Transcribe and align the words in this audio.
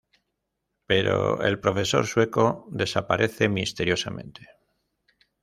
Pero 0.87 1.43
el 1.43 1.59
profesor 1.59 2.07
sueco 2.07 2.65
desaparece 2.71 3.49
misteriosamente. 3.49 4.49